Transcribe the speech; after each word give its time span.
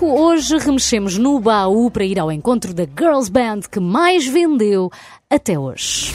5, 0.00 0.06
hoje 0.06 0.56
remexemos 0.56 1.18
no 1.18 1.38
baú 1.38 1.90
para 1.90 2.04
ir 2.04 2.18
ao 2.18 2.32
encontro 2.32 2.72
da 2.72 2.84
Girls 2.84 3.30
Band 3.30 3.60
que 3.70 3.78
mais 3.78 4.26
vendeu 4.26 4.90
até 5.28 5.58
hoje. 5.58 6.14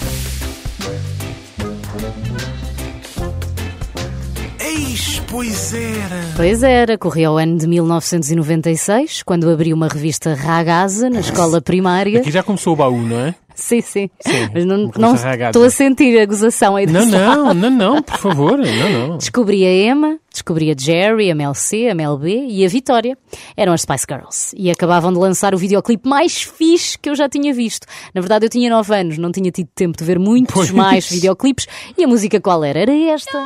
Eis, 4.60 5.22
pois 5.30 5.74
era. 5.74 6.34
Pois 6.36 6.64
era, 6.64 6.98
corria 6.98 7.32
o 7.32 7.38
ano 7.38 7.60
de 7.60 7.68
1996, 7.68 9.22
quando 9.22 9.48
abri 9.50 9.72
uma 9.72 9.88
revista 9.88 10.34
Ragazza 10.34 11.08
na 11.08 11.20
escola 11.20 11.62
primária. 11.62 12.22
Aqui 12.22 12.32
já 12.32 12.42
começou 12.42 12.74
o 12.74 12.76
baú, 12.76 13.00
não 13.04 13.20
é? 13.20 13.36
Sim, 13.66 13.82
sim. 13.82 14.10
Sim, 14.20 14.50
Mas 14.54 14.66
não, 14.66 14.92
não 14.98 15.16
estou 15.16 15.64
a 15.64 15.70
sentir 15.70 16.20
a 16.20 16.26
gozação 16.26 16.76
aí 16.76 16.86
Não, 16.86 17.06
não, 17.06 17.54
não, 17.54 17.70
não, 17.70 18.04
por 18.04 18.18
favor, 18.20 18.58
não, 18.58 19.08
não. 19.10 19.18
Descobri 19.18 19.66
a 19.66 19.72
Emma, 19.72 20.20
descobri 20.30 20.70
a 20.70 20.76
Jerry, 20.78 21.32
a 21.32 21.36
Mel 21.36 21.54
C, 21.54 21.88
a 21.88 21.96
Mel 21.96 22.18
B 22.18 22.46
e 22.50 22.66
a 22.66 22.68
Vitória. 22.68 23.18
Eram 23.56 23.72
as 23.74 23.82
Spice 23.82 24.06
Girls. 24.10 24.54
E 24.58 24.70
acabavam 24.70 25.12
de 25.14 25.20
lançar 25.20 25.56
o 25.56 25.58
videoclipe 25.58 26.08
mais 26.08 26.42
fixe 26.44 27.00
que 27.00 27.10
eu 27.10 27.16
já 27.16 27.30
tinha 27.30 27.54
visto. 27.54 27.88
Na 28.14 28.22
verdade, 28.22 28.46
eu 28.46 28.50
tinha 28.50 28.70
9 28.70 28.94
anos, 28.94 29.18
não 29.18 29.32
tinha 29.32 29.50
tido 29.52 29.70
tempo 29.74 29.98
de 29.98 30.04
ver 30.04 30.20
muitos 30.20 30.54
Pois. 30.54 30.72
mais 30.72 31.10
videoclipes. 31.10 31.66
E 31.98 32.04
a 32.04 32.08
música 32.08 32.40
qual 32.42 32.64
era? 32.64 32.80
Era 32.82 32.94
esta. 32.94 33.46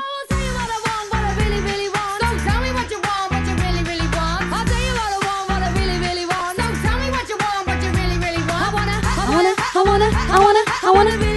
wanna 11.00 11.18
be 11.18 11.29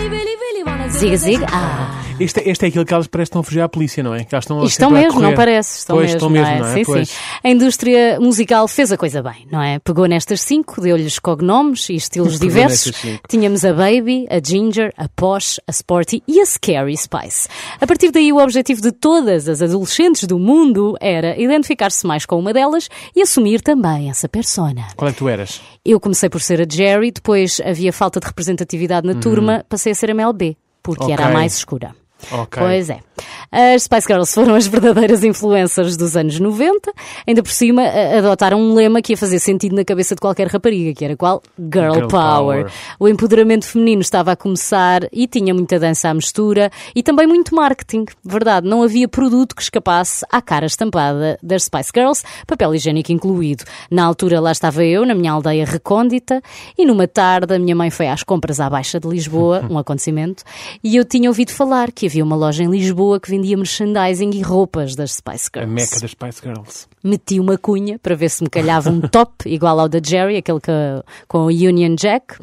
Ziga, 1.02 1.16
ziga. 1.16 1.46
Ah, 1.50 2.00
Este, 2.20 2.48
este 2.48 2.64
é 2.66 2.68
aquilo 2.68 2.84
que 2.84 2.94
elas 2.94 3.08
parecem 3.08 3.24
que 3.24 3.30
estão 3.30 3.40
a 3.40 3.42
fugir 3.42 3.60
à 3.60 3.68
polícia, 3.68 4.04
não 4.04 4.14
é? 4.14 4.22
Que 4.22 4.32
elas 4.32 4.44
estão 4.44 4.64
estão 4.64 4.88
mesmo, 4.88 5.20
não 5.20 5.34
parece? 5.34 5.78
Estão 5.78 5.96
pois, 5.96 6.12
mesmo, 6.12 6.16
estão 6.16 6.30
não 6.30 6.40
mesmo, 6.40 6.54
é? 6.54 6.60
não 6.60 6.66
é? 6.68 6.74
Sim, 6.74 6.82
Pois. 6.84 7.08
sim. 7.08 7.16
A 7.42 7.50
indústria 7.50 8.20
musical 8.20 8.68
fez 8.68 8.92
a 8.92 8.96
coisa 8.96 9.20
bem, 9.20 9.44
não 9.50 9.60
é? 9.60 9.80
Pegou 9.80 10.06
nestas 10.06 10.40
cinco, 10.42 10.80
deu-lhes 10.80 11.18
cognomes 11.18 11.88
e 11.88 11.96
estilos 11.96 12.38
diversos. 12.38 12.92
Tínhamos 13.28 13.64
a 13.64 13.72
Baby, 13.72 14.28
a 14.30 14.38
Ginger, 14.40 14.92
a 14.96 15.08
Posh, 15.08 15.58
a 15.66 15.72
Sporty 15.72 16.22
e 16.28 16.40
a 16.40 16.46
Scary 16.46 16.96
Spice. 16.96 17.48
A 17.80 17.86
partir 17.88 18.12
daí, 18.12 18.32
o 18.32 18.36
objetivo 18.36 18.80
de 18.80 18.92
todas 18.92 19.48
as 19.48 19.60
adolescentes 19.60 20.22
do 20.28 20.38
mundo 20.38 20.96
era 21.00 21.36
identificar-se 21.36 22.06
mais 22.06 22.24
com 22.24 22.38
uma 22.38 22.52
delas 22.52 22.88
e 23.16 23.22
assumir 23.22 23.60
também 23.60 24.08
essa 24.08 24.28
persona. 24.28 24.86
Qual 24.94 25.08
é 25.08 25.12
que 25.12 25.18
tu 25.18 25.28
eras? 25.28 25.60
Eu 25.84 25.98
comecei 25.98 26.28
por 26.28 26.40
ser 26.40 26.60
a 26.60 26.66
Jerry, 26.72 27.10
depois 27.10 27.60
havia 27.64 27.92
falta 27.92 28.20
de 28.20 28.26
representatividade 28.28 29.04
na 29.04 29.16
turma, 29.16 29.64
passei 29.68 29.90
a 29.90 29.94
ser 29.96 30.12
a 30.12 30.14
Mel 30.14 30.32
B, 30.32 30.56
porque 30.82 31.12
era 31.12 31.24
a 31.24 31.28
Ok. 31.28 31.34
mais 31.34 31.54
escura. 31.54 31.94
Ok. 32.30 32.62
Pois 32.62 32.90
é. 32.90 33.00
As 33.52 33.82
Spice 33.82 34.06
Girls 34.08 34.32
foram 34.34 34.54
as 34.54 34.66
verdadeiras 34.66 35.22
influencers 35.22 35.94
dos 35.96 36.16
anos 36.16 36.40
90. 36.40 36.90
Ainda 37.26 37.42
por 37.42 37.52
cima, 37.52 37.82
a- 37.82 38.18
adotaram 38.18 38.58
um 38.58 38.72
lema 38.74 39.02
que 39.02 39.12
ia 39.12 39.16
fazer 39.16 39.38
sentido 39.38 39.76
na 39.76 39.84
cabeça 39.84 40.14
de 40.14 40.20
qualquer 40.22 40.46
rapariga, 40.48 40.94
que 40.94 41.04
era 41.04 41.14
qual? 41.16 41.42
Girl, 41.58 41.92
Girl 41.94 42.08
power. 42.08 42.62
power. 42.64 42.72
O 42.98 43.06
empoderamento 43.08 43.66
feminino 43.66 44.00
estava 44.00 44.32
a 44.32 44.36
começar 44.36 45.02
e 45.12 45.26
tinha 45.26 45.52
muita 45.52 45.78
dança 45.78 46.08
à 46.08 46.14
mistura 46.14 46.70
e 46.94 47.02
também 47.02 47.26
muito 47.26 47.54
marketing. 47.54 48.06
Verdade, 48.24 48.66
não 48.66 48.82
havia 48.82 49.06
produto 49.06 49.54
que 49.54 49.60
escapasse 49.62 50.24
à 50.32 50.40
cara 50.40 50.64
estampada 50.64 51.38
das 51.42 51.64
Spice 51.64 51.90
Girls, 51.94 52.22
papel 52.46 52.74
higiênico 52.74 53.12
incluído. 53.12 53.64
Na 53.90 54.04
altura 54.04 54.40
lá 54.40 54.50
estava 54.52 54.82
eu, 54.82 55.04
na 55.04 55.14
minha 55.14 55.30
aldeia 55.30 55.66
recôndita, 55.66 56.40
e 56.78 56.86
numa 56.86 57.06
tarde 57.06 57.54
a 57.54 57.58
minha 57.58 57.76
mãe 57.76 57.90
foi 57.90 58.08
às 58.08 58.22
compras 58.22 58.60
à 58.60 58.70
Baixa 58.70 58.98
de 58.98 59.06
Lisboa, 59.08 59.62
um 59.70 59.76
acontecimento, 59.76 60.42
e 60.82 60.96
eu 60.96 61.04
tinha 61.04 61.28
ouvido 61.28 61.50
falar 61.50 61.92
que 61.92 62.06
havia 62.06 62.24
uma 62.24 62.34
loja 62.34 62.62
em 62.62 62.70
Lisboa 62.70 63.20
que 63.20 63.41
vendia 63.42 63.56
merchandising 63.56 64.30
e 64.30 64.40
roupas 64.40 64.94
das 64.94 65.14
Spice 65.14 65.50
A 65.54 65.60
Girls. 65.60 65.74
meca 65.74 66.00
das 66.00 66.10
Spice 66.12 66.40
Girls. 66.42 66.86
Meti 67.02 67.40
uma 67.40 67.58
cunha 67.58 67.98
para 67.98 68.14
ver 68.14 68.30
se 68.30 68.44
me 68.44 68.48
calhava 68.48 68.88
um 68.88 69.00
top 69.00 69.32
igual 69.52 69.78
ao 69.80 69.88
da 69.88 69.98
Jerry, 70.02 70.36
aquele 70.36 70.60
que, 70.60 70.70
com 71.26 71.38
o 71.38 71.46
Union 71.46 71.96
Jack. 71.96 72.36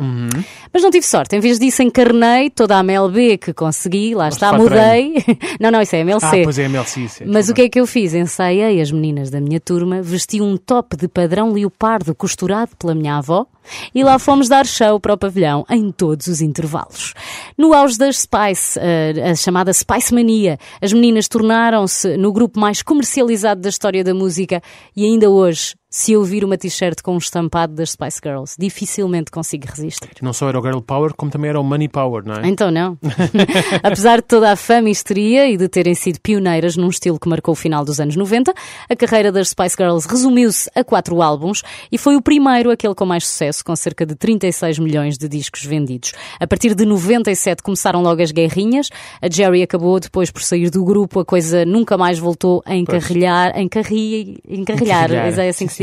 Mas 0.74 0.84
não 0.84 0.92
tive 0.92 1.06
sorte. 1.06 1.36
Em 1.36 1.40
vez 1.40 1.58
disso, 1.58 1.82
encarnei 1.82 2.50
toda 2.50 2.78
a 2.78 2.84
MLB 2.84 3.38
que 3.38 3.54
consegui. 3.54 4.14
Lá 4.14 4.28
está, 4.28 4.50
para 4.50 4.60
mudei. 4.60 5.24
não, 5.60 5.72
não, 5.72 5.82
isso 5.82 5.96
é 5.96 6.00
MLC. 6.00 6.26
Ah, 6.26 6.44
pois 6.44 6.60
é, 6.60 6.64
a 6.64 6.66
MLC. 6.66 7.02
isso 7.02 7.24
é 7.24 7.26
Mas 7.26 7.48
o 7.50 7.54
que 7.54 7.62
é 7.62 7.70
que 7.70 7.80
eu 7.80 7.88
fiz? 7.88 8.14
Ensaiei 8.14 8.82
as 8.82 8.92
meninas 8.92 9.30
da 9.30 9.40
minha 9.40 9.60
turma, 9.60 10.02
vesti 10.02 10.42
um 10.42 10.58
top 10.58 10.98
de 10.98 11.08
padrão 11.08 11.54
leopardo 11.54 12.14
costurado 12.14 12.72
pela 12.78 12.94
minha 12.94 13.18
avó 13.18 13.48
e 13.94 14.04
lá 14.04 14.20
fomos 14.20 14.48
dar 14.48 14.66
show 14.66 15.00
para 15.00 15.14
o 15.14 15.18
pavilhão 15.18 15.66
em 15.70 15.92
todos 15.92 16.28
os 16.28 16.42
intervalos. 16.42 17.14
No 17.58 17.74
auge 17.74 17.98
das 17.98 18.20
Spice, 18.20 18.80
eh, 18.80 19.32
a 19.32 19.36
chamada 19.36 19.74
Spice 19.74 20.14
Mania, 20.14 20.58
as 20.82 20.94
meninas 20.94 21.28
tornaram-se 21.28 22.18
no 22.18 22.32
grupo 22.32 22.60
mais 22.60 22.82
comercializado 22.82 23.62
da 23.62 23.70
história 23.70 24.04
da 24.04 24.14
música 24.14 24.62
e 24.96 25.06
ainda 25.06 25.30
hoje, 25.30 25.76
se 25.90 26.12
eu 26.12 26.24
vir 26.24 26.46
uma 26.46 26.56
t-shirt 26.56 27.02
com 27.02 27.16
um 27.16 27.18
estampado 27.18 27.74
das 27.74 27.92
Spice 27.92 28.20
Girls, 28.24 28.56
dificilmente 28.60 29.32
consigo 29.32 29.66
resistir. 29.68 30.10
Não 30.22 30.32
só 30.32 30.48
era 30.48 30.60
o 30.60 30.62
Girl 30.62 30.80
Power, 30.80 31.14
como 31.16 31.32
também 31.32 31.50
era 31.50 31.60
o 31.60 31.64
Money 31.64 31.88
Power, 31.88 32.24
não 32.24 32.36
é? 32.36 32.48
Então 32.48 32.70
não. 32.70 32.96
Apesar 33.82 34.18
de 34.18 34.28
toda 34.28 34.52
a 34.52 34.56
fama 34.56 34.90
e 34.90 34.92
histeria 34.92 35.50
e 35.50 35.58
de 35.58 35.68
terem 35.68 35.96
sido 35.96 36.20
pioneiras 36.20 36.78
num 36.78 36.90
estilo 36.90 37.20
que 37.20 37.28
marcou 37.28 37.54
o 37.54 37.56
final 37.56 37.84
dos 37.84 38.00
anos 38.00 38.16
90, 38.16 38.54
a 38.88 38.96
carreira 38.96 39.32
das 39.32 39.50
Spice 39.50 39.76
Girls 39.76 40.08
resumiu-se 40.08 40.70
a 40.76 40.84
quatro 40.84 41.24
álbuns 41.24 41.64
e 41.92 41.98
foi 41.98 42.16
o 42.16 42.22
primeiro 42.22 42.70
aquele 42.70 42.94
com 42.94 43.06
mais 43.06 43.26
sucesso, 43.26 43.66
com 43.66 43.76
cerca 43.76 44.06
de 44.06 44.14
36 44.14 44.78
milhões 44.78 45.18
de 45.18 45.28
discos 45.28 45.64
vendidos. 45.64 46.14
A 46.40 46.46
partir 46.46 46.76
de 46.76 46.86
97 46.86 47.64
começaram 47.64 48.04
logo 48.04 48.22
as 48.22 48.32
guerrinhas. 48.32 48.90
A 49.20 49.28
Jerry 49.28 49.64
acabou 49.64 50.00
depois 50.00 50.30
por 50.30 50.44
sair 50.44 50.70
do 50.70 50.84
grupo, 50.84 51.20
a 51.20 51.26
coisa 51.26 51.66
nunca 51.66 51.98
mais 51.98 52.20
voltou 52.20 52.62
a 52.64 52.76
encarrilhar, 52.76 53.58
encarrilhar, 53.60 54.38
encarrilhar, 54.48 55.06
Encarrilhar, 55.10 55.40
é 55.40 55.50
assim 55.50 55.66
que 55.66 55.79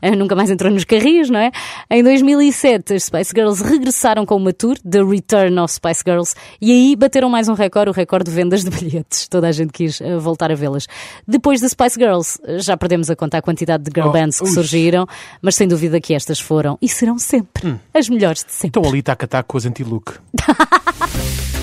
Ah, 0.00 0.10
Nunca 0.16 0.34
mais 0.34 0.50
entrou 0.50 0.72
nos 0.72 0.84
carris, 0.84 1.30
não 1.30 1.40
é? 1.40 1.50
Em 1.90 2.02
2007, 2.02 2.94
as 2.94 3.04
Spice 3.04 3.32
Girls 3.34 3.62
regressaram 3.62 4.24
com 4.26 4.36
uma 4.36 4.52
tour, 4.52 4.76
The 4.88 5.02
Return 5.02 5.58
of 5.60 5.72
Spice 5.74 6.02
Girls, 6.06 6.34
e 6.60 6.70
aí 6.70 6.96
bateram 6.96 7.28
mais 7.28 7.48
um 7.48 7.54
recorde, 7.54 7.90
o 7.90 7.92
recorde 7.92 8.30
de 8.30 8.36
vendas 8.36 8.64
de 8.64 8.70
bilhetes. 8.70 9.28
Toda 9.28 9.48
a 9.48 9.52
gente 9.52 9.72
quis 9.72 10.00
ah, 10.00 10.18
voltar 10.18 10.50
a 10.50 10.54
vê-las. 10.54 10.86
Depois 11.26 11.60
das 11.60 11.72
Spice 11.72 11.98
Girls, 11.98 12.38
ah, 12.44 12.58
já 12.58 12.76
perdemos 12.76 13.10
a 13.10 13.16
conta 13.16 13.38
a 13.38 13.42
quantidade 13.42 13.84
de 13.84 13.90
girl 13.94 14.08
Oh, 14.08 14.12
bands 14.12 14.38
que 14.38 14.44
ux. 14.44 14.54
surgiram, 14.54 15.06
mas 15.40 15.54
sem 15.54 15.68
dúvida 15.68 16.00
que 16.00 16.14
estas 16.14 16.40
foram 16.40 16.78
e 16.80 16.88
serão 16.88 17.18
sempre 17.18 17.76
as 17.94 18.08
melhores 18.08 18.44
de 18.44 18.52
sempre. 18.52 18.80
Estão 18.80 18.90
ali 18.92 19.02
tac 19.02 19.24
a 19.24 19.28
tac 19.28 19.46
com 19.48 19.58
as 19.58 19.66
anti-look. 19.66 20.14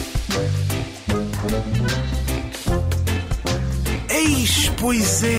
Eis, 4.10 4.72
pois 4.78 5.24
é. 5.24 5.38